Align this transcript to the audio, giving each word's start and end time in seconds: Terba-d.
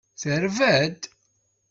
Terba-d. 0.21 0.99